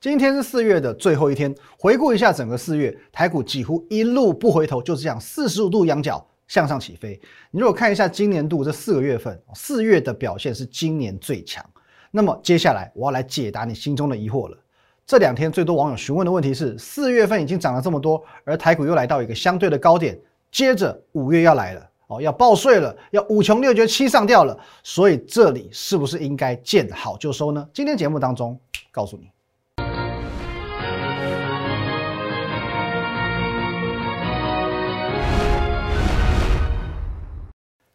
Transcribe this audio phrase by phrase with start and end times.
[0.00, 7.20] 今天是四月的最后一天，回顾一下整个四月，台股几乎一路不回头，就这样四十五度仰角向上起飞。
[7.50, 11.64] 你如果看一下今年度这四个月份，四月的表现是今年最强。
[12.12, 14.56] 那么接下来我要来解答你心中的疑惑了。
[15.04, 20.16] 这两天最多网友询问的问题是：四月份已经涨了这么多，而台股又来到一个相对的高点，
[20.52, 21.84] 接着五月要来了。
[22.06, 27.68] 哦，要报税了，要五穷六绝七上吊了，所以这里是不是应该见好就收呢？
[27.74, 28.56] 今天节目当中
[28.92, 29.28] 告诉你，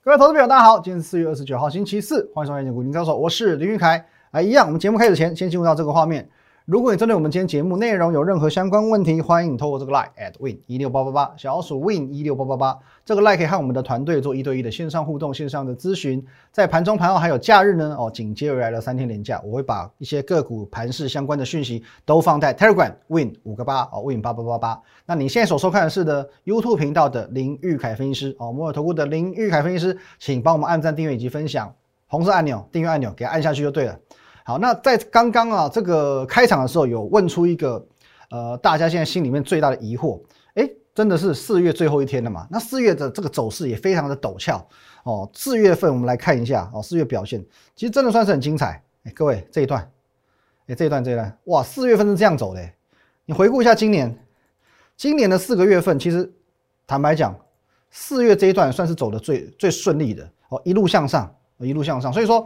[0.05, 4.05] 各位投资朋友，大家好，今天是四月二十九号，星期四，欢迎收看《股民高手》，我是林玉凯。
[4.31, 6.27] 啊，一样，我们节目开始前，先进入到这个画面。
[6.65, 16.25] 如果你针对我们今天节目内容有任何相关问题，欢迎透过这个 line at win 一六八八八小老鼠 win 一六八八八这个 line 可以和我们的团队做一对一的线上互动、线上的咨询。
[16.53, 24.81] 在盘中、盘后还有假日呢，哦，紧接而来的三天连假，我会把一些个股盘势相关的讯息都放在 Telegram win 五个八哦 win 八八八八。
[25.05, 31.75] 那你现在所收看的是的 YouTube 频道的林玉凯分析师哦，摩尔投顾的林玉凯分析师，请帮我们按赞、订阅以及分享
[32.07, 33.99] 红色按钮订阅按钮，给按下去就对了。
[34.45, 37.87] 好，那在刚刚啊，这个开场的时候有问出一个，
[38.29, 40.21] 呃，大家现在心里面最大的疑惑，
[40.55, 42.45] 哎，真的是四月最后一天了嘛？
[42.51, 44.67] 那四月的这个走势也非常的陡峭
[45.03, 45.29] 哦。
[45.33, 47.41] 四月份我们来看一下哦，四月表现
[47.73, 48.83] 其实真的算是很精彩。
[49.03, 49.89] 哎，各位这一段，
[50.67, 52.61] 哎，这一段这一段，哇，四月份是这样走的。
[53.25, 54.13] 你回顾一下今年，
[54.97, 56.29] 今年的四个月份，其实
[56.85, 57.33] 坦白讲，
[57.91, 62.45] 四月这一段算是走的最最顺利的哦，一路向上，一路向上，所以说。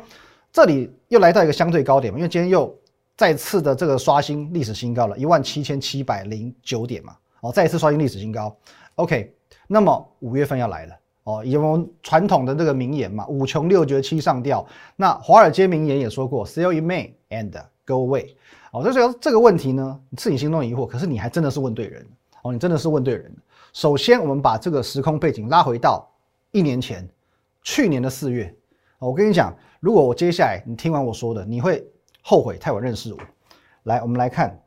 [0.58, 2.76] 这里又来到一个相对高点嘛，因为今天又
[3.16, 8.58] 再次的这个刷新历史新高了，一万七千七百零九点嘛，哦，再一次刷新历史新高。
[8.96, 9.32] OK，
[9.68, 14.66] 那么五月份要来了哦，以我们传统的这个名言嘛，五穷六绝七上吊。
[14.96, 17.52] 那华尔街名言也说过，Sell in May and
[17.86, 18.34] go away。
[18.72, 22.04] 哦，所以说这个问题呢，是你心中疑惑，可是你还真的是问对人
[22.42, 23.32] 哦，你真的是问对人。
[23.74, 26.10] 首先，我们把这个时空背景拉回到
[26.50, 27.08] 一年前，
[27.62, 28.52] 去年的四月。
[29.00, 29.56] 我跟你讲。
[29.80, 31.88] 如果我接下来你听完我说的，你会
[32.24, 33.20] 后悔太晚认识我。
[33.84, 34.60] 来，我们来看，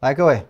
[0.00, 0.44] 来各位，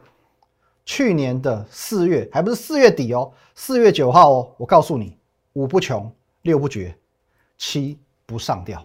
[0.86, 5.18] 去年的四月还不是四月底哦，四月九号哦，我告诉你，
[5.52, 6.10] 五不穷，
[6.42, 6.96] 六不绝，
[7.58, 8.84] 七不上吊。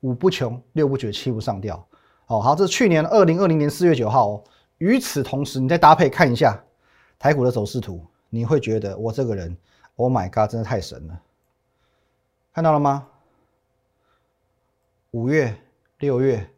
[0.00, 1.86] 五不穷，六不绝，七不上吊。
[2.26, 4.44] 哦，好，这是去年二零二零年四月九号哦。
[4.78, 6.58] 与此同时，你再搭配看一下
[7.18, 9.56] 台股的走势图，你会觉得我这个人
[9.96, 11.20] ，Oh my God，真的太神了。
[12.54, 13.04] 看到了吗？
[15.10, 15.52] 五月、
[15.98, 16.48] 六月、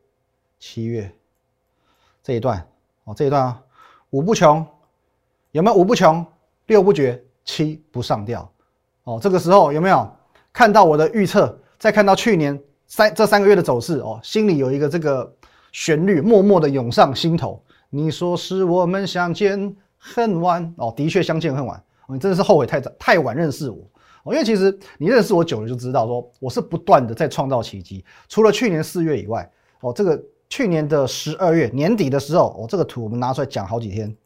[0.58, 1.10] 七月
[2.22, 2.68] 这一段
[3.04, 3.62] 哦，这一段啊，
[4.10, 4.66] 五不穷，
[5.52, 6.22] 有没有五不穷？
[6.66, 8.52] 六不绝，七不上吊
[9.04, 9.18] 哦。
[9.22, 10.06] 这个时候有没有
[10.52, 11.58] 看到我的预测？
[11.78, 15.34] 再看到去年三这三个月的走势哦，心里有一个这个
[15.72, 17.64] 旋律默默的涌上心头。
[17.88, 21.82] 你说是我们相见恨晚哦，的确相见恨晚。
[22.08, 23.78] 你真的是后悔太早太晚认识我。
[24.32, 28.04] 因为其实你认识我久了，就知道说我是不断的在创造奇迹。
[28.28, 29.50] 除了去年四月以外，
[29.80, 34.16] 哦，这个去年的十二月年底的时候，哦，这个图我们拿出来讲好几天。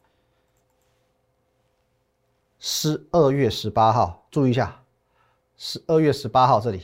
[2.59, 4.83] 十二月十八号，注意一下，
[5.57, 6.83] 十二月十八号这里，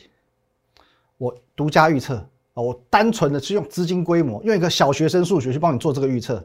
[1.19, 2.17] 我独家预测
[2.55, 6.43] 啊，我单纯的是用资金规模，用一个小学生数学去帮你做这个预测。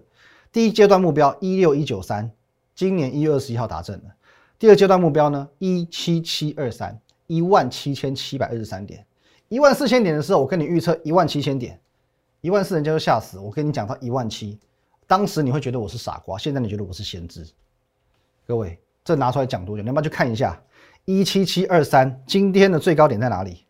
[0.52, 2.30] 第一阶段目标一六一九三，
[2.76, 4.16] 今年一月二十一号达阵了。
[4.62, 5.50] 第二阶段目标呢？
[5.58, 9.04] 一七七二三，一万七千七百二十三点，
[9.50, 11.82] 一万四千点的时候，我跟你预测一万七千点，
[12.42, 13.40] 一万四人家就吓死。
[13.40, 14.60] 我跟你讲到一万七，
[15.08, 17.44] 当时你会觉得我是傻瓜，现在你觉得我是先知。
[18.46, 19.82] 各位，这拿出来讲多久？
[19.82, 20.62] 你要不要去看一下？
[21.06, 23.66] 一七七二三，今天的最高点在哪里？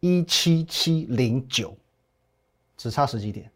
[0.00, 1.74] 一七七零九，
[2.76, 3.50] 只差十几点，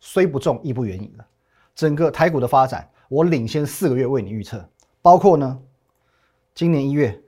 [0.00, 1.26] 虽不中亦不远矣了。
[1.74, 4.66] 整个台股的发展，我领先四个月为你预测。
[5.08, 5.58] 包括呢，
[6.54, 7.18] 今年一月，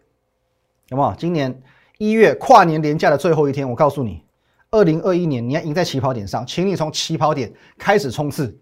[0.88, 1.16] 有没有？
[1.16, 1.62] 今年
[1.96, 4.22] 一月跨年年假的最后一天，我告诉你，
[4.70, 8.54] 二零二一年你要赢在起跑点上，请你从起跑点开始冲刺。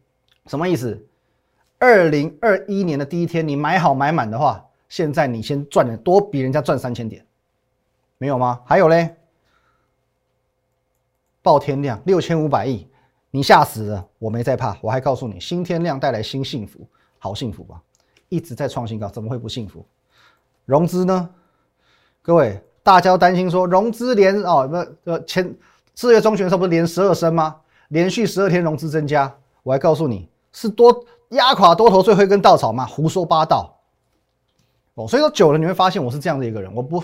[0.47, 1.05] 什么意思？
[1.81, 7.27] 二零二一年的第一天，你买好买满的话，现在你先赚的多，比人家赚三千点，
[8.19, 8.61] 没有吗？
[8.65, 9.17] 还有嘞，
[11.43, 12.87] 爆天量六千五百亿，
[13.33, 16.87] 你吓死了，我没在怕，我还告诉你，新天量带来新幸福，
[17.19, 17.83] 好幸福吧。
[18.29, 19.85] 一直在创新高，怎么会不幸福？
[20.65, 21.29] 融资呢？
[22.23, 25.57] 各位，大家担心说融资连哦，不呃前
[25.95, 27.57] 四月中旬的时候不是连十二升吗？
[27.89, 32.85] 连续十二天融资增加，我还告诉你是多压垮多头最后一根稻草吗？
[32.85, 33.79] 胡说八道！
[34.95, 37.03] 哦，所以说久了你会发现我是这样的一个人，我不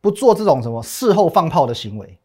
[0.00, 2.18] 不做这种什么事后放炮的行为。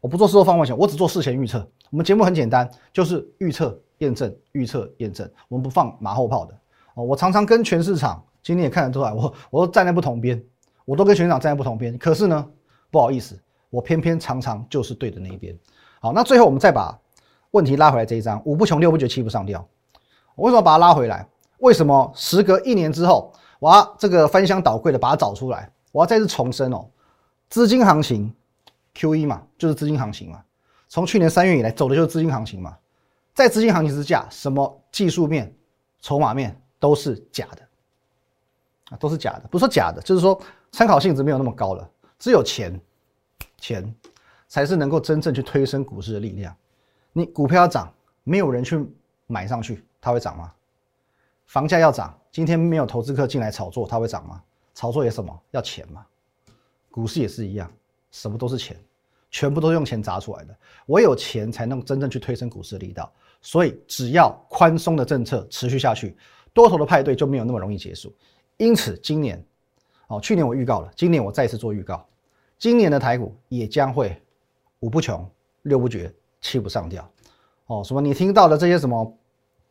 [0.00, 1.66] 我不做事后放风险，我只做事前预测。
[1.90, 6.54] 我们节目很简单，就是预测验证，预测验证，我们不放马后炮的。
[6.94, 10.42] 哦，我常常跟全市场，今天也看得出来，我我都站在不同边，
[10.84, 11.96] 我都跟全市场站在不同边。
[11.98, 12.46] 可是呢，
[12.90, 13.38] 不好意思，
[13.70, 15.56] 我偏偏常常就是对的那一边。
[16.00, 16.98] 好，那最后我们再把
[17.50, 19.66] 问题拉回来这一张，五不穷，六不绝，七不上吊。
[20.34, 21.28] 我为什么把它拉回来？
[21.58, 25.70] 为什么时隔一年之后，我要这个翻箱倒柜的把它找出来？
[25.92, 26.86] 我要再次重申哦，
[27.48, 28.34] 资金行情。
[28.96, 30.40] Q 一嘛，就是资金行情嘛。
[30.88, 32.76] 从去年三月以来走的就是资金行情嘛。
[33.34, 35.52] 在资金行情之下，什么技术面、
[36.00, 37.62] 筹码面都是假的
[38.90, 39.48] 啊，都是假的。
[39.50, 40.38] 不是说假的，就是说
[40.70, 41.90] 参考性质没有那么高了。
[42.18, 42.78] 只有钱，
[43.56, 43.94] 钱
[44.48, 46.54] 才是能够真正去推升股市的力量。
[47.14, 47.90] 你股票要涨，
[48.22, 48.86] 没有人去
[49.26, 50.52] 买上去，它会涨吗？
[51.46, 54.42] 房价要涨，今天没有投资客进来炒作，它会涨吗？
[54.74, 55.42] 炒作也什么？
[55.52, 56.04] 要钱嘛。
[56.90, 57.72] 股市也是一样。
[58.10, 58.76] 什么都是钱，
[59.30, 60.54] 全部都是用钱砸出来的。
[60.88, 63.10] 唯有钱才能真正去推升股市的力道。
[63.40, 66.16] 所以，只要宽松的政策持续下去，
[66.54, 68.10] 多头的派对就没有那么容易结束。
[68.56, 69.44] 因此，今年，
[70.06, 72.06] 哦，去年我预告了，今年我再次做预告，
[72.56, 74.22] 今年的台股也将会
[74.80, 75.28] 五不穷，
[75.62, 77.06] 六不绝，七不上吊。
[77.66, 78.00] 哦，什么？
[78.00, 79.18] 你听到的这些什么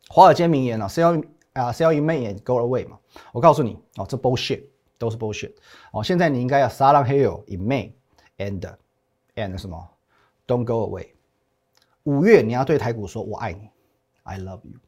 [0.08, 2.98] 华尔街名言啊，sell 啊，sell in May and go away 嘛？
[3.32, 4.64] 我告诉你，哦，这 bullshit
[4.98, 5.52] 都是 bullshit。
[5.90, 7.92] 哦，现在你应该要 sell on hill in May。
[8.38, 8.60] and
[9.36, 9.88] and 什么
[10.46, 11.10] ？Don't go away。
[12.02, 13.70] 五月你要对台股说“我爱你
[14.24, 14.80] ”，I love you。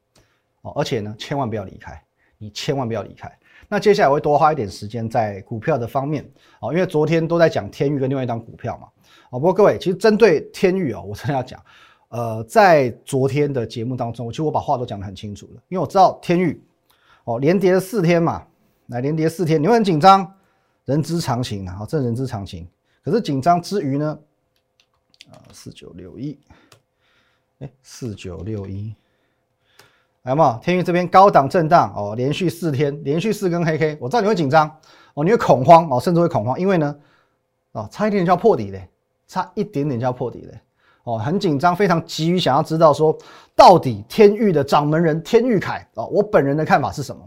[0.67, 2.03] 哦，而且呢，千万不要离开，
[2.39, 3.31] 你千万不要离开。
[3.69, 6.29] 那接下来我会多花一点时间在股票的方面
[6.61, 8.89] 哦，因为昨天都在讲天域跟另外一张股票嘛。
[9.31, 11.61] 哦，不过各位，其实针对天域哦，我真的要讲，
[12.09, 16.61] 呃，在昨天的节目当中，其实我把话都讲得很清楚了，因为我知道天域
[17.25, 18.47] 哦连跌了四天嘛，
[18.87, 20.33] 来连跌四天，你会很紧张，
[20.85, 22.69] 人之常情啊，这人之常情。
[23.03, 24.19] 可是紧张之余呢，
[25.31, 26.39] 啊，四九六一，
[27.59, 28.95] 哎，四九六一，
[30.27, 34.69] 来嘛，天宇这边高档震荡哦，连续四天，连续四根黑 K，我知道你会紧张
[35.15, 36.97] 哦，你会恐慌哦，甚至会恐慌，因为呢，
[37.71, 38.89] 哦，差一点点就要破底嘞，
[39.29, 40.61] 差一点点就要破底嘞，
[41.05, 43.17] 哦，很紧张，非常急于想要知道说，
[43.55, 47.23] 到底天域的掌门人天域凯哦，我本人的看法是什么？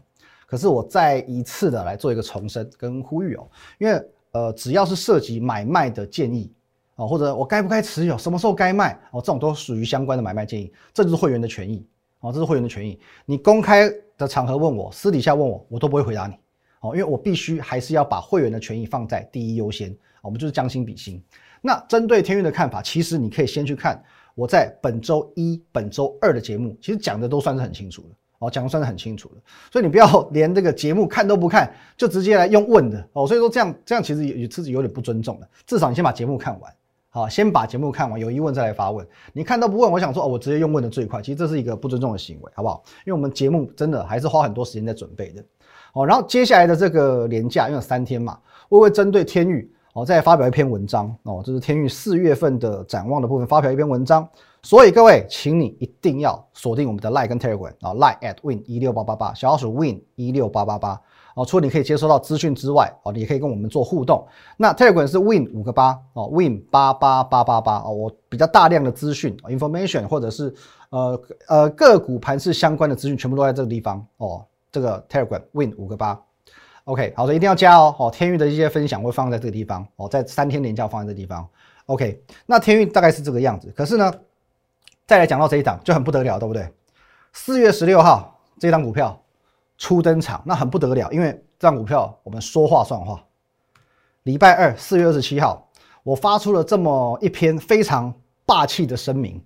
[0.46, 3.48] 可是我再一次的来做一个重申跟呼吁哦，
[3.78, 4.02] 因为。
[4.32, 6.54] 呃，只要是涉及买卖的建议
[6.98, 11.84] 哦，或者我该不该持有，什么时候该卖哦，这种都属于相关的买卖建议，这就是会员的权益
[12.22, 13.00] 哦，这是会员的权益。
[13.26, 16.34] 你公开的场合问我，私底下问我，我都不会回答你
[16.82, 19.96] 哦，因为我必须还是要把会员的权益放在第一优先。
[20.22, 21.24] 我们就是将心比心。
[21.62, 24.04] 那针对天运的看法，其实你可以先去看
[24.36, 28.10] 我在本周一、本周二的节目，其实讲的都算是很清楚的。
[28.40, 33.28] 哦，讲的算是很清楚的，所以你不要 连这个节目看都不看，就直接来用问的哦。
[33.28, 35.50] 所以说这样这样其实也自己有点不尊重的。
[35.66, 36.74] 至少你先把节目看完，
[37.12, 39.06] 好，先把节目看完，有疑问再来发问。
[39.34, 41.20] 你看都不问，我想说哦，我直接用问的最快。
[41.22, 42.84] 其实这是一个不尊重的行为，好不好？
[43.06, 45.44] 因为我们节目真的还是花很多时间在准备的。
[45.94, 48.38] 哦，然后接下来的这个年假，因为三天嘛，
[48.70, 54.30] 我会针对天域哦再发表一篇文章哦，这是天域四月份的展望的部分，发表一篇文章。
[54.62, 61.02] 所以各位，请你一定要锁定我们的 Line 跟 Telegram 啊，Line at win 一六八八八，小老鼠 win 一六八八八
[61.42, 61.46] 哦。
[61.46, 64.26] 除了你可以接收到资讯之外，哦，你也可以跟我们做互动。
[64.58, 67.92] 那 Telegram 是 win 五个八哦，win 八八八八八哦。
[67.92, 70.54] 我比较大量的资讯 information 或者是
[70.90, 74.46] 呃呃个股盘势相关的资讯，全部都在这个地方哦。
[74.72, 76.22] 这个 Telegram win 五个八
[76.84, 77.96] ，OK，好的，一定要加哦。
[77.98, 81.48] 哦，天域的一些分享会放在这个地方哦，在三天连假放在这个地方。
[81.88, 84.14] OK，那天域大概是这个样子，可是呢？
[85.08, 86.72] 再来讲到这一档就很不得了，对不对？
[87.34, 89.20] 四月十六号这一档股票
[89.80, 93.20] 初登场，那很不得了，因为这档股票我们说话算话。
[94.24, 95.68] 礼拜二四月二十七号，
[96.04, 98.14] 我发出了这么一篇非常
[98.46, 99.42] 霸气的声明，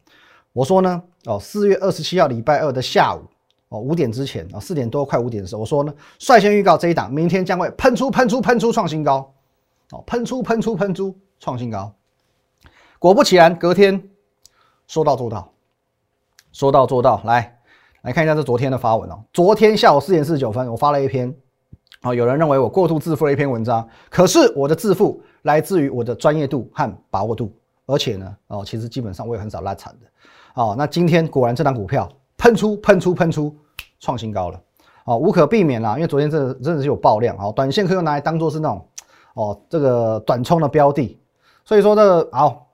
[0.51, 3.21] 我说呢，哦，四月二十七号礼拜二的下午，
[3.69, 9.31] 哦五点之前啊，四点多快五点的时候，我说呢，率先预告这一档明天将会喷出喷出喷出创新高，
[9.91, 11.93] 哦，喷出喷出喷出创新高。
[12.97, 14.09] 果不其然，隔天
[14.87, 15.49] 说到做到。
[16.51, 17.59] 说到做到，来
[18.03, 19.23] 来看一下这昨天的发文哦。
[19.31, 21.33] 昨天下午四点四十九分，我发了一篇，
[22.01, 27.49] 啊，有人认为我过度自负了一篇文章，可是我的自负来自于我的专业度和把握度，
[27.85, 33.55] 而且呢，哦，其实基本上我也很少拉惨的，哦，那今天果然这档股票喷出喷出喷出
[34.01, 34.59] 创新高了，
[35.05, 38.85] 哦，无可避免啦，因为昨天真的真的是有爆量，哦，短线可以拿来当做是那种，
[39.35, 41.17] 哦，这个短冲的标的，
[41.63, 42.67] 所以说这个好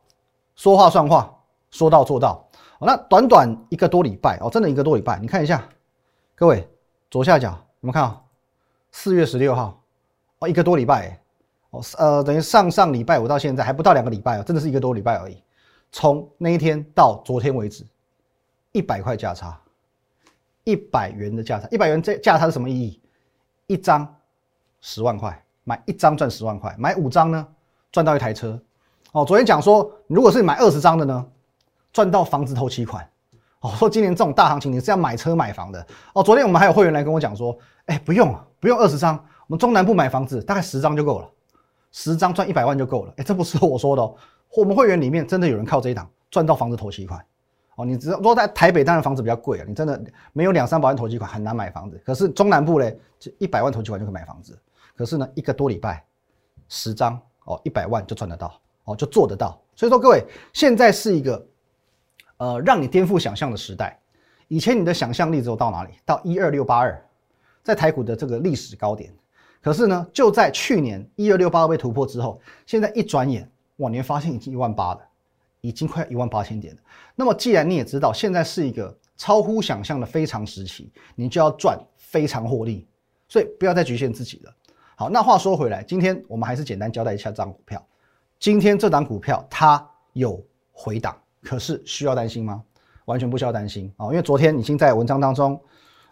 [0.56, 1.32] 说话算话，
[1.70, 2.44] 说到做到。
[2.86, 5.68] 那短短一个多礼拜哦，真的一个多礼拜，你看一下，
[6.36, 6.68] 各位
[7.12, 8.26] 左下角你们看到？
[8.92, 9.80] 四月十六号
[10.40, 11.20] 哦，一个多礼拜
[11.70, 15.44] 哦，呃，等于上上礼拜五到现在还不到两个礼拜哦，真的是一个多礼拜而已。
[15.92, 17.86] 从那一天到昨天为止，
[18.72, 19.60] 一百块价差，
[20.64, 23.00] 一百元的价差，一百元这价差是什么意义？
[23.68, 24.16] 一张
[24.82, 27.48] 十万块，买一张赚十万块，买五张呢
[27.92, 28.60] 赚到一台车。
[29.12, 31.28] 哦，昨天讲说，如果是买二十张的呢，
[31.92, 33.08] 赚到房子头期款。
[33.62, 35.86] 哦，说今年这种大行情你是要买车买房的。
[36.14, 39.18] 哦，昨天我们还有会员来跟我讲说，哎，不用不用二十张，
[39.48, 41.30] 我们中南部买房子大概十张就够了，
[41.92, 43.14] 十张赚一百万就够了。
[43.18, 44.16] 哎，这不是我说的哦，
[44.56, 47.22] 我们会员里面真的有人靠这一档赚到房子头期款。
[47.76, 52.02] 哦，你知道，如果在台北当然房子比较贵啊，你真的没有两三百万头期款很难买房子。
[52.06, 54.58] 可是中南部嘞，就一百万头期款就可以买房子。
[54.96, 56.02] 可是呢，一个多礼拜，
[56.70, 58.58] 十张哦，一百万就赚得到。
[58.86, 59.60] 哦，就做得到。
[59.76, 61.46] 所以说，各位现在是一个
[62.40, 63.98] 呃让你颠覆想象的时代。
[64.50, 65.92] 以前你的想象力只有到哪里？
[66.04, 67.00] 到一二六八二，
[67.64, 69.14] 在台股的这个历史高点。
[69.62, 75.02] 可是呢，就在去年一二六八二被突破之后，现在一转眼，哇，你会发现已经一万八了，
[75.62, 76.82] 已经快一万八千点了。
[77.16, 82.88] 那么既然你也知道现在是一个超乎想象的非常时期，你就要赚非常获利。
[83.28, 84.54] 所以不要再局限自己了。
[84.96, 87.86] 好，那话说回来，今天我们还是简单交代一下这张股票。
[88.40, 92.64] 今天这档股票它有回档，可是需要担心吗？
[93.06, 95.60] 完全不需要担心啊，因为昨天已经在文章当中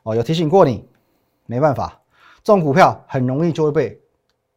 [0.03, 0.87] 哦有提醒过你，
[1.45, 1.99] 没办法，
[2.43, 4.01] 这种股票很容易就会被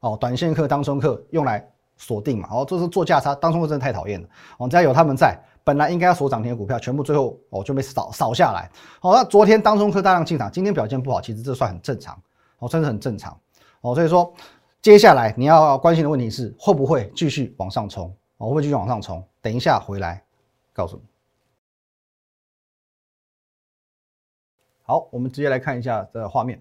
[0.00, 2.48] 哦短线客、当中客用来锁定嘛。
[2.50, 4.28] 哦，这是做价差，当中客真的太讨厌了。
[4.58, 8.70] 哦，只要有他们在，本来应该要锁涨停的股票，全部最后哦就被扫扫下来。
[9.00, 12.18] 好，那昨天当中客大量进场，今天表现不好，其实这算很正常，
[12.58, 13.38] 哦，真的很正常。
[13.80, 14.32] 哦，所以说。
[14.82, 18.06] 接下来你要关心的问题是会不会继续往上冲？
[18.38, 19.22] 哦，会不会继续往上冲？
[19.42, 20.24] 等一下回来
[20.80, 21.02] 告诉你。
[24.82, 26.58] 好，我们直接来看一下这画面。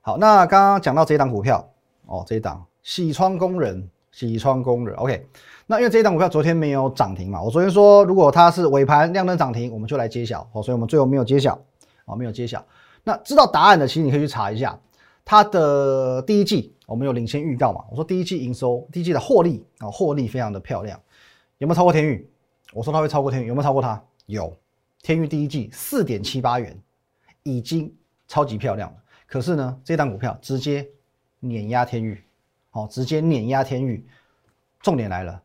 [0.00, 1.70] 好，那刚刚讲到这一档股票
[2.06, 4.96] 哦，这一档喜窗工人，喜窗工人。
[4.96, 5.28] OK，
[5.66, 11.60] 那因为这一档股票昨天没有涨停嘛，我昨天说如果它是尾盘亮灯涨停，我们就来揭晓哦，所以我们最后没有揭晓
[12.06, 12.64] 哦，没有揭晓。
[13.04, 14.80] 那知道答案的，其实你可以去查一下
[15.26, 16.74] 它的第一季。
[16.86, 17.84] 我们有领先预告嘛？
[17.90, 20.98] 我说第一季营收、第一季的获利啊，获利非常的漂亮，
[21.58, 22.28] 有没有超过天宇？
[22.72, 24.02] 我说它会超过天宇，有没有超过它？
[24.26, 24.54] 有，
[25.02, 26.76] 天宇第一季四点七八元，
[27.42, 27.92] 已经
[28.26, 28.96] 超级漂亮了。
[29.26, 30.86] 可是呢，这档股票直接
[31.40, 32.22] 碾压天宇，
[32.72, 34.06] 哦，直接碾压天宇。
[34.80, 35.42] 重点来了，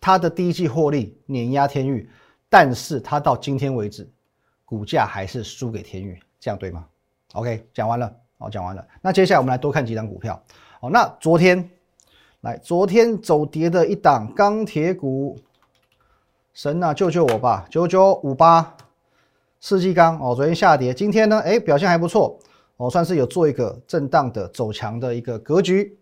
[0.00, 2.10] 它的第一季获利碾压天宇，
[2.48, 4.10] 但是它到今天为止，
[4.64, 6.84] 股价还是输给天宇，这样对吗
[7.34, 8.84] ？OK，讲完了，好，讲完了。
[9.00, 10.42] 那接下来我们来多看几档股票。
[10.80, 11.70] 好，那昨天
[12.40, 15.38] 来，昨天走跌的一档钢铁股，
[16.54, 17.64] 神啊，救救我吧！
[17.70, 18.76] 九九五八
[19.58, 22.38] 世纪钢哦，昨天下跌，今天呢，哎，表现还不错
[22.76, 25.96] 哦，算是有做一个震荡的走强的一个格局。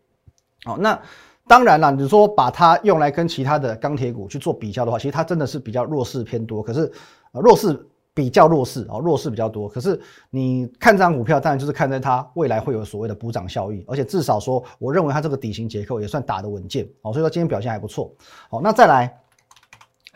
[0.66, 1.00] 哦，那
[1.46, 6.90] 当然了，你说把它用来跟其他的钢铁股去做比较的话，其实它真的是比较弱势偏多，可是
[7.32, 7.86] 弱势。
[8.12, 9.68] 比较弱势哦，弱势比较多。
[9.68, 9.98] 可是
[10.30, 17.12] 你看这张股票，当然就是看在它未来会有所谓的补涨效益，而且至少说，我认为它这个底型结构也算打得稳健哦。
[17.12, 18.12] 所以说今天表现还不错。
[18.50, 19.16] 好，那再来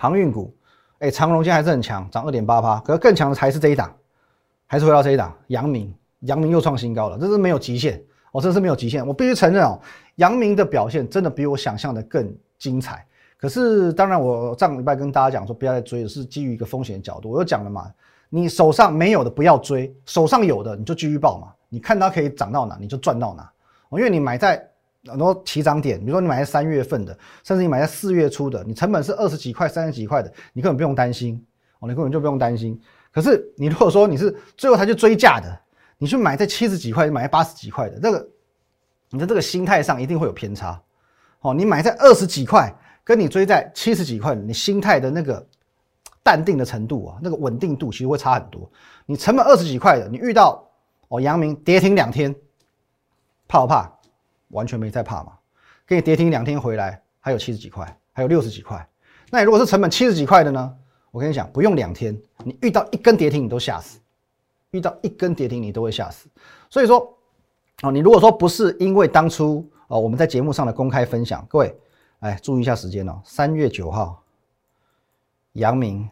[0.04, 0.54] 航运股，
[0.98, 2.78] 哎，长荣今天还是很强，涨二点八八。
[2.80, 3.90] 可是更强的还是这一档，
[4.66, 7.98] 还是回到这一档，阳明，阳明又创新高了，这是没有极限
[8.32, 9.06] 哦，这是没有极限。
[9.06, 9.80] 我必须承认哦，
[10.16, 13.02] 阳明的表现真的比我想象的更精彩。
[13.38, 17.30] 可是，当然，我上礼拜跟大家讲说，不要再追，是基于一个风险角度。
[17.30, 17.90] 我又讲了嘛，
[18.28, 21.48] 你手上没有的不要追，手上有的你就继续报嘛。
[21.70, 23.50] 你看它可以涨到哪，你就赚到哪。
[23.92, 24.68] 因为你买在
[25.06, 31.44] 很多起涨点，比如说你买在三月份的，甚至你买在四月初的，你成本是二十几块、三十几块的，你根本不用担心
[31.80, 32.80] 哦，你根本就不用担心。
[33.12, 35.60] 可是你如果说你是最后才去追价的，
[35.98, 38.28] 你去买在七十几块，买在八十几块的，那个
[39.10, 40.80] 你的这个心态上一定会有偏差。
[41.40, 42.74] 哦，你买在二十几块。
[43.06, 45.46] 跟你追在七十几块，你心态的那个
[46.22, 48.66] 淡定的程度啊，那个稳定度其实会差很多。
[49.04, 50.66] 你成本二十几块的，你遇到
[51.08, 52.34] 哦阳明跌停两天，
[53.46, 53.92] 怕不怕？
[54.54, 55.34] 完全没在怕嘛。
[55.86, 58.88] 给你跌停两天回来，还有七十几块，还有六十几块。
[59.30, 60.74] 那你如果是成本七十几块的呢？
[61.10, 64.00] 我跟你讲，不用两天，你遇到一根跌停你都吓死，
[64.70, 66.28] 遇到一根跌停你都会吓死。
[66.70, 67.16] 所以说，
[67.82, 71.78] 哦，你如果说不是因为当初哦我们在节目上的公开分享，各位。
[72.20, 74.22] 哎，注意一下时间哦，三月九号，
[75.52, 76.08] 阳明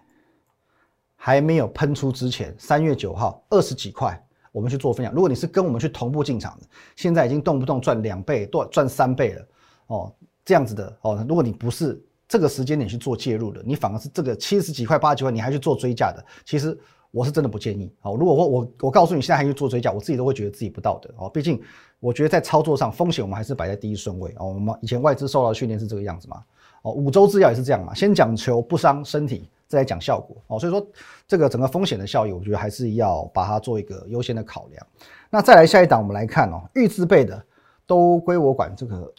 [1.17, 4.23] 还没有喷出之前，三月九号二十几块，
[4.53, 5.13] 我们去做分享。
[5.13, 9.47] 如果你是跟我们去同步进场的，现在已经动不动赚两倍、赚赚三倍了
[9.89, 11.27] 哦，这样子的哦。
[11.29, 16.79] 如果你不是这个时间点去做介入的，你反而是这个七十几块、八十几块，你还去做追价的，其实
[17.11, 18.17] 我是真的不建议哦。
[18.17, 21.61] 如果我我我告诉你现在还去做追价，我自己都会觉得自己不道德哦，毕竟。
[22.03, 24.49] 我觉得在操作上风险我们还是摆在第一顺位哦。
[24.49, 26.43] 我们以前外资受到的训练是这个样子嘛？
[26.83, 30.59] 哦，五洲制药也是这样嘛，先讲求不伤身体，再来讲效果哦。
[30.59, 30.87] 所以说
[31.27, 34.87] 这个整个风险的效益，我觉得还是要把它做一个优先的考量。
[35.31, 37.43] 那再来下一档，我们来看哦，预自备的
[37.87, 38.75] 都归我管。
[38.77, 39.11] 这个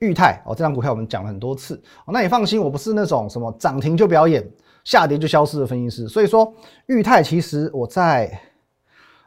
[0.00, 4.46] 裕泰哦，这张股票我们讲了很多次哦，那你放心，我不是那种什么涨停就表演，
[4.84, 6.06] 下跌就消失的分析师。
[6.06, 6.52] 所以说
[6.86, 8.38] 裕泰其实我在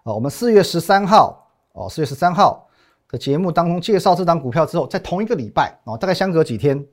[0.03, 2.69] 呃我们四月十三号哦，四月十三号
[3.09, 6.85] 的节目当中介绍这张股票之后，在同一个礼拜哦，大概相隔几天，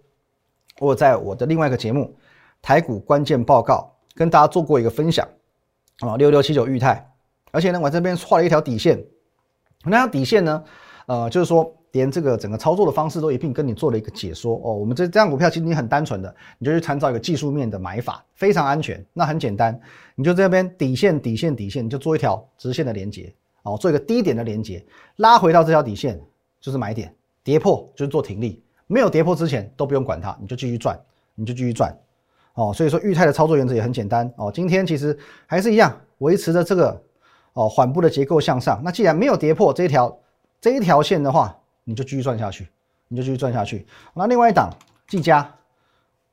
[0.81, 2.17] 我在我的另外一个节目
[2.65, 5.29] 台股关键报告跟大家做过一个分享。
[5.99, 7.07] 啊，六六七九裕泰。
[7.51, 9.05] 而且呢，我这边画了一条底线，
[9.85, 10.65] 那条底线呢，
[11.05, 14.55] 呃，就是说连这个整个操作的方式都一并跟你做了一个解说。
[14.65, 14.73] 哦。
[14.73, 19.05] 我们这这张股票其实你很单纯的，你就去参照一个技术面的买法，非常安全。
[19.13, 19.79] 那很简单，
[20.15, 23.31] 你就这边底线、底线、底线，你就做一条直线的连接。
[23.65, 24.83] 哦，做一个低点的连接，
[25.17, 26.19] 拉回到这条底线
[26.63, 30.99] 就是买点，跌破就是做停利，没有跌破之前都不用管它，你就继续赚，
[31.35, 31.95] 你就继续赚。
[32.55, 32.73] 哦。
[32.73, 34.51] 所以说裕泰的操作原则也很简单哦。
[34.53, 37.03] 今天其实还是一样，维持着这个。
[37.57, 38.83] 哦，缓步的结构向上。
[38.83, 40.19] 那既然没有跌破这一条
[40.61, 42.67] 这一条线的话，你就继续赚下去，
[43.07, 43.87] 你就继续赚下去。
[44.13, 44.69] 那另外一档
[45.07, 45.49] 技嘉，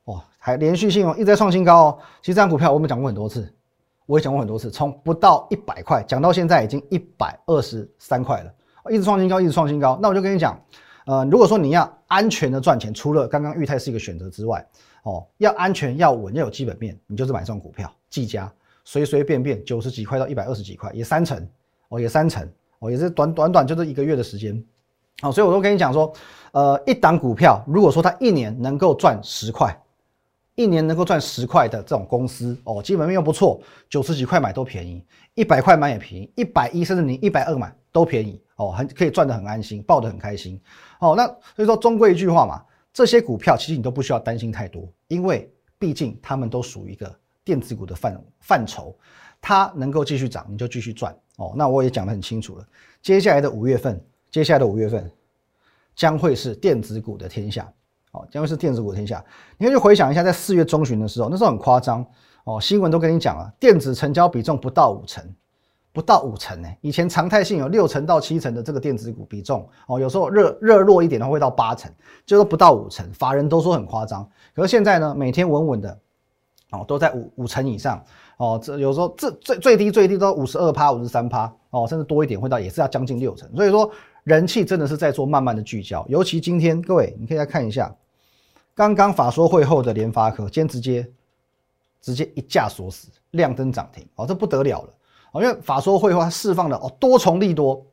[0.02, 1.98] 哦，还连续性哦，一直在创新高哦。
[2.20, 3.48] 其实这张股票我们讲过很多次，
[4.06, 8.52] 我也讲过很多次，从不到一百块讲到现在已经一百二十三块了，
[8.90, 9.96] 一直创新高，一直创新高。
[10.02, 10.60] 那我就跟你讲，
[11.06, 14.66] 呃，如果说你要安全的赚钱，除了刚刚裕泰是一个选择之外，
[15.02, 18.52] 哦，要安全要稳要有基本面，你就是买这种股票，技嘉。
[18.84, 21.48] 随随便便九十几块到一百二十几块，也三成
[21.88, 22.44] 哦，也三成
[22.80, 24.60] 哦，也是短短短就这一个月的时间，
[25.22, 26.12] 哦，所以我都跟你讲说，
[26.50, 29.80] 呃，一档股票如果说它一年能够赚十块，
[30.56, 35.04] 一年能够赚十块的这种公司哦，基本面又不错，九十几块买都便宜，
[35.34, 40.60] 一百块买也便宜，一百一甚至你一百二买都便宜哦，很可以赚得很安心，抱得很开心
[40.98, 41.14] 哦。
[41.16, 47.14] 那所以说，终归一句话嘛，这些股票其实你都不需要担心太多，因为毕竟他们都属于一个。
[47.44, 48.96] 电子股的范范畴，
[49.40, 51.52] 它能够继续涨，你就继续赚哦。
[51.56, 52.64] 那我也讲得很清楚了。
[53.02, 55.10] 接下来的五月份，接下来的五月份
[55.96, 57.68] 将会是电子股的天下
[58.12, 59.24] 哦，将会是电子股的天下。
[59.58, 62.06] 你可以去回想一下，在四月中旬的时候，那时候很夸张
[62.44, 65.28] 哦，新闻都跟你讲了，电子成交比重不到五成，
[65.92, 66.68] 不到五成呢。
[66.80, 71.92] 以前常态性有六成到七成的这个电子股比重哦，有时候热热络一点的话会到八成，
[72.24, 74.28] 就是不到五成，法人都说很夸张。
[74.54, 75.98] 可是现在呢，每天稳稳的。
[76.74, 78.02] 哦，都在五五成以上
[78.38, 83.90] 哦，这有时候这最最低最低都五十二趴、五十三趴哦，甚至多一点会到也是要将近六成，所以说
[84.24, 86.02] 人气真的是在做慢慢的聚焦。
[86.08, 87.94] 尤其今天各位，你可以来看一下，
[88.74, 91.06] 刚刚法说会后的联发科，今天直接
[92.00, 94.88] 直接一架锁死，亮灯涨停哦，这不得了了
[95.32, 97.84] 哦，因为法说会话释放了哦多重利多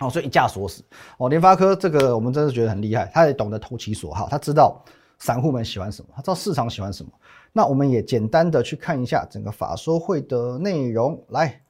[0.00, 0.82] 哦，所以一架锁死
[1.18, 4.82] 哦，联发科这个我们真是觉得很厉害，他也懂得投其所好，他知道
[5.18, 7.10] 散户们喜欢什么，他知道市场喜欢什么。
[7.52, 11.60] 那我们也简单的去看一下整个法说会的内容，来，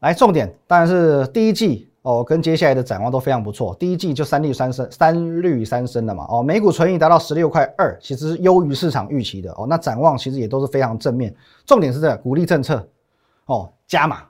[0.00, 3.76] 来重点当然是第一季哦，跟接下来的展望都非常不错。
[3.78, 9.66] 第一季就三绿三升，三绿三升了嘛，哦，每股存益达到十六块二，其实是优于市场预期的哦。
[9.68, 11.32] 那展望其实也都是非常正面，
[11.66, 12.88] 重点是这鼓励政策
[13.50, 14.22] 哦，加码，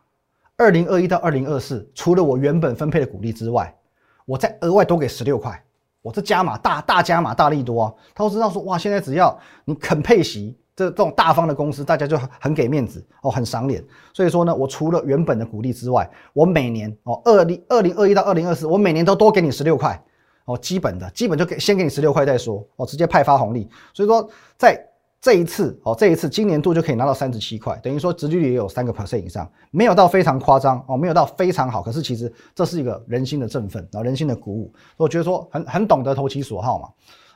[0.56, 3.76] 二零二一到二零二四，除了我原本分配的股利之外，
[4.24, 5.62] 我再额外多给十六块。
[6.00, 7.94] 我这加码大大加码大力多啊！
[8.14, 13.85] 他都知道说哇，现在只要你肯配息，这这种大方的公司，大家就很给面子哦，很赏脸。
[14.14, 20.02] 所以说呢，我除了原本的股利之外，我每年哦，二零二零二一到二零二四，我每年都多给你十六块
[20.46, 23.68] 哦，基本的基本就给先给你十六块再说哦，直接派发红利。
[23.92, 24.83] 所以说在。
[25.20, 36.88] 这一次哦，这一次今年度就可以拿到三十七块，等于说直率也有三个 percent 以上，没有到非常夸张哦，没有到非常好，可是其实这是一个人心的振奋，然后人心的鼓舞，我觉得说很很懂得投其所好嘛。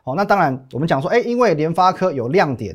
[0.04, 2.74] 哦，那当然我们讲说，哎，因为联发科有亮点，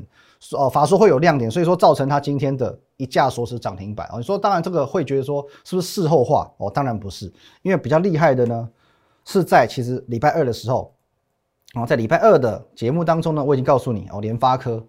[0.51, 4.17] 哦，法说会有亮点，所以说造成它今天的一价锁死涨停板哦。
[4.17, 6.51] 你说当然这个会觉得说是不是事后话？
[6.57, 7.25] 哦，当然不是，
[7.63, 8.69] 因为比较厉害的呢
[9.25, 10.93] 是在其实礼拜二的时候，
[11.73, 14.85] 哦，在礼拜二的节目当中呢，我已经告诉你哦，联发科。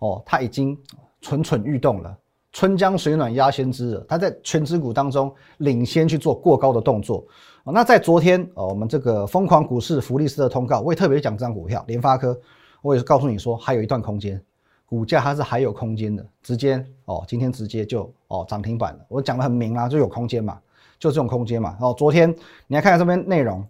[0.00, 0.78] 哦，它已经
[1.20, 2.16] 蠢蠢欲动了，
[2.52, 4.06] 春江水暖鸭先知了。
[4.08, 7.26] 它在全指股当中领先去做过高的动作。
[7.64, 12.38] 哦，那在昨天，哦，我们这个疯狂股市福利斯的通告，我也特别讲这张股票联发科，
[12.82, 14.38] 我也是告诉你说还有一段空间，
[14.84, 19.00] 股价它是还有空间的，直接哦，今天直接就哦涨停板了。
[19.08, 20.58] 我讲的很明啊，就有空间嘛，
[20.98, 21.74] 就这种空间嘛。
[21.80, 22.28] 哦，昨天
[22.66, 23.66] 你来看看这边内容，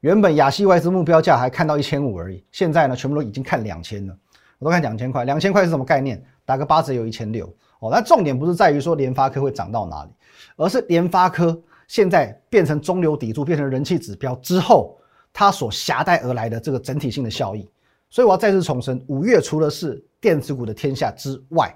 [0.00, 4.16] 原本亚细外资目标价还看到一千五而已，现在呢，全部都已经看两千了。
[4.58, 6.22] 我都看两千块，两千块是什么概念？
[6.44, 7.46] 打个八折有一千六
[7.80, 7.90] 哦。
[7.90, 10.10] 那重点不是在于说联发科会涨到哪里，
[10.56, 14.98] 而是联发科现在变成中流砥柱，变成人气指标之后，
[15.32, 17.68] 它所携带而来的这个整体性的效益
[18.10, 21.74] 所以我要再次重申，五月除了是电子股的天下之外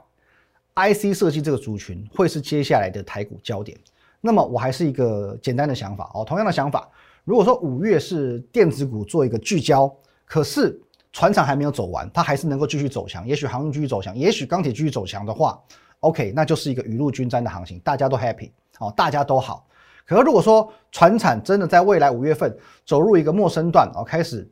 [0.76, 3.76] ，IC 设计这个族群会是接下来的台股焦点。
[4.20, 6.88] 那么我还是一个简单的想法哦，同样的想法，
[7.24, 9.92] 如果说五月是电子股做一个聚焦，
[10.24, 10.80] 可是
[11.12, 15.58] 船厂还没有走完，它还是能够继续走强，也许航运继续走强，也许钢铁继续走强的话
[16.00, 19.66] ，OK，那就是一个雨露均沾的行情，大家都 happy 哦，大家都好。
[20.06, 24.48] 可是如果说船产真的在未来五月份走入一个陌生段哦，开始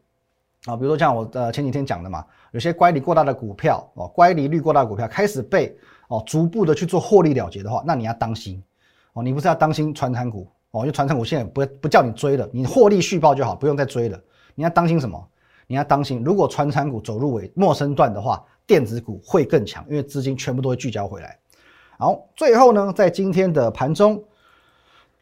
[0.65, 5.77] 啊，比如说像我呃前几天讲的嘛，有些乖离过大的股票哦，乖离率过大的股票开始被
[6.09, 8.63] 哦逐步的去做获利了结的话，那你要当心
[9.13, 14.21] 哦，你不是要当心船产股哦，因为船产股现在不不叫你追了，你获利续报就好，不用再追了。
[14.55, 15.29] 你要当心什么？
[15.67, 21.39] 你要当心，如果船产股走入尾陌生段的话，电子股会更强，因为资金全部都会聚焦回来。
[21.99, 24.23] 好，最后呢，在今天的盘中。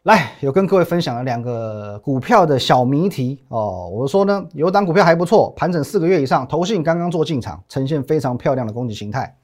[0.02, 3.88] 来，有跟各位分享了两个股票的小谜题哦。
[3.90, 9.34] 我说呢，有档股票还不错，盘整四个月以上，投信刚刚做进场，呈现非常漂亮的攻击形态。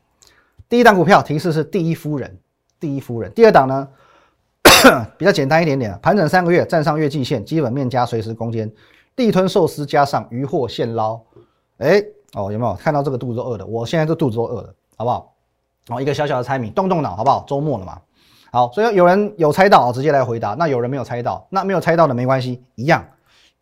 [0.69, 2.39] 第一档股票提示是第一夫人，
[2.79, 3.33] 第一夫人。
[3.33, 3.89] 第二档呢，
[5.17, 8.71] 比较简单一点点，盘整三个月，站上月季线，基本面加随时攻坚，
[9.17, 11.21] 地吞寿司加上鱼货现捞。
[11.79, 12.03] 哎，
[12.35, 13.67] 哦，有没有看到这个肚子都饿的？
[13.67, 15.35] 我现在这肚子都饿了，好不好？
[15.89, 17.45] 哦，一个小小的猜谜，动动脑，好不好？
[17.47, 18.01] 周末了嘛。
[18.53, 20.55] 好，所以有人有猜到，直接来回答。
[20.55, 23.05] 那有人没有猜到，那没有猜到的没关系，一样。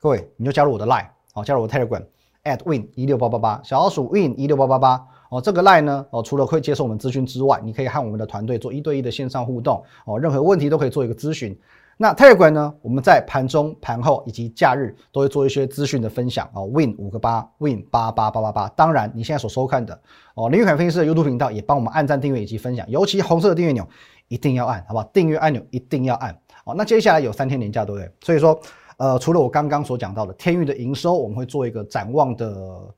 [0.01, 2.03] 各位，你就加入我的 line，好，加入我的 telegram
[2.45, 5.07] at win 一六八八八，小老鼠 win 一六八八八。
[5.31, 11.59] 哦，这个 line 呢，哦，除了会接受我们咨询之外，你可以和我们的团队做一对一的线上互动，哦，任何问题都可以做一个咨询。
[12.01, 16.49] 那 Tayo 呢，我们在盘中、盘后以及假日都会做一些资讯的分享。
[16.55, 18.69] 哦，win 五个八，win 八八八八八。
[18.71, 20.01] 当然，你现在所收看的，
[20.35, 23.87] 哦，林玉凯分析师的 YouTube 频道也帮我们按赞、订阅以及分享，尤其红色的订阅钮。
[24.29, 25.05] 一定要按，好不好？
[25.11, 26.39] 订阅按钮一定要按。
[26.63, 28.13] 好，那接下来有三天年假，对不对？
[28.21, 28.61] 所以说，
[28.99, 32.95] 呃，除了我刚刚所讲到的天域的营收，我们会做一个展望的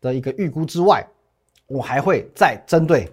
[0.00, 1.04] 的一个预估之外，
[1.66, 3.12] 我还会再针对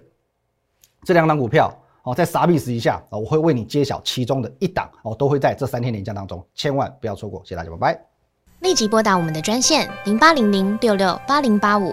[1.02, 3.18] 这两档股票，哦，在傻逼时一下啊！
[3.18, 7.42] 我会为你揭晓其中的一档，哦，都会在这三天连假当中，千万不要错过。
[7.44, 8.00] 谢谢大家，拜拜。
[8.60, 11.92] 立即拨打我们的专线零八零零六六八零八五。